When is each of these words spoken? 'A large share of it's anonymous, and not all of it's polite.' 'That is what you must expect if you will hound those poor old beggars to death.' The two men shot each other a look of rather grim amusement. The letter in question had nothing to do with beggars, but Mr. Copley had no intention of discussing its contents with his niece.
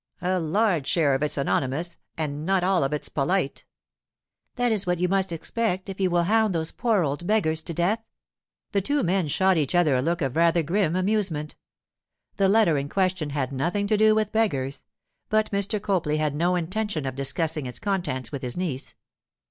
'A 0.19 0.39
large 0.39 0.87
share 0.87 1.13
of 1.13 1.21
it's 1.21 1.37
anonymous, 1.37 1.97
and 2.17 2.43
not 2.43 2.63
all 2.63 2.83
of 2.83 2.91
it's 2.91 3.07
polite.' 3.07 3.65
'That 4.55 4.71
is 4.71 4.87
what 4.87 4.97
you 4.97 5.07
must 5.07 5.31
expect 5.31 5.89
if 5.89 5.99
you 5.99 6.09
will 6.09 6.23
hound 6.23 6.55
those 6.55 6.71
poor 6.71 7.03
old 7.03 7.27
beggars 7.27 7.61
to 7.61 7.71
death.' 7.71 8.03
The 8.71 8.81
two 8.81 9.03
men 9.03 9.27
shot 9.27 9.57
each 9.57 9.75
other 9.75 9.93
a 9.93 10.01
look 10.01 10.23
of 10.23 10.35
rather 10.35 10.63
grim 10.63 10.95
amusement. 10.95 11.55
The 12.37 12.49
letter 12.49 12.79
in 12.79 12.89
question 12.89 13.29
had 13.29 13.51
nothing 13.51 13.85
to 13.85 13.95
do 13.95 14.15
with 14.15 14.31
beggars, 14.31 14.81
but 15.29 15.51
Mr. 15.51 15.79
Copley 15.79 16.17
had 16.17 16.33
no 16.33 16.55
intention 16.55 17.05
of 17.05 17.13
discussing 17.13 17.67
its 17.67 17.77
contents 17.77 18.31
with 18.31 18.41
his 18.41 18.57
niece. 18.57 18.95